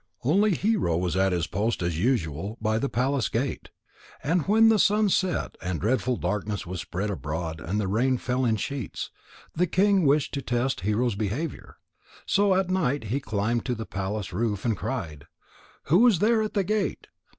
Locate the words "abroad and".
7.11-7.79